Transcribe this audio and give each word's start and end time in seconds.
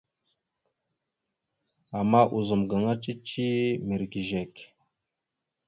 Ama 1.99 2.21
ozum 2.37 2.61
gaŋa 2.69 2.93
cici 3.01 3.47
mirəgezekw. 3.87 4.61